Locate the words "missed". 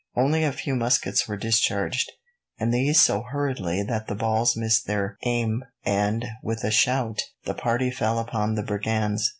4.57-4.87